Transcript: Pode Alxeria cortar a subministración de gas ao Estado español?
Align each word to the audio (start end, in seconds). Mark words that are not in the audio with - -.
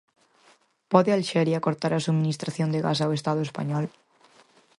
Pode 0.91 1.09
Alxeria 1.11 1.63
cortar 1.65 1.91
a 1.93 2.03
subministración 2.07 2.69
de 2.71 2.79
gas 2.85 2.99
ao 3.01 3.15
Estado 3.17 3.41
español? 3.47 3.85